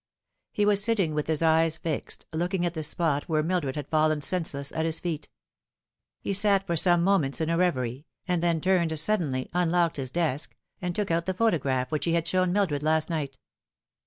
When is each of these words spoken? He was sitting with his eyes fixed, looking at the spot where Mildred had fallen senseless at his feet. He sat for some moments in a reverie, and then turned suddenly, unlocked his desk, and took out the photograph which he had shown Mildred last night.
He 0.51 0.65
was 0.65 0.83
sitting 0.83 1.13
with 1.13 1.27
his 1.27 1.43
eyes 1.43 1.77
fixed, 1.77 2.25
looking 2.33 2.65
at 2.65 2.73
the 2.73 2.81
spot 2.81 3.25
where 3.25 3.43
Mildred 3.43 3.75
had 3.75 3.87
fallen 3.87 4.19
senseless 4.21 4.71
at 4.71 4.83
his 4.83 4.99
feet. 4.99 5.29
He 6.19 6.33
sat 6.33 6.65
for 6.65 6.75
some 6.75 7.03
moments 7.03 7.39
in 7.39 7.51
a 7.51 7.57
reverie, 7.57 8.07
and 8.27 8.41
then 8.41 8.61
turned 8.61 8.97
suddenly, 8.99 9.47
unlocked 9.53 9.97
his 9.97 10.09
desk, 10.09 10.55
and 10.81 10.95
took 10.95 11.11
out 11.11 11.27
the 11.27 11.35
photograph 11.35 11.91
which 11.91 12.05
he 12.05 12.13
had 12.13 12.27
shown 12.27 12.51
Mildred 12.51 12.81
last 12.81 13.11
night. 13.11 13.37